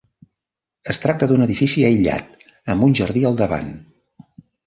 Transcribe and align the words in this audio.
Es 0.93 0.99
tracta 1.01 1.27
d'un 1.31 1.45
edifici 1.47 1.83
aïllat 1.89 2.47
amb 2.75 2.87
un 2.87 2.97
jardí 3.01 3.23
al 3.31 3.37
davant. 3.43 3.71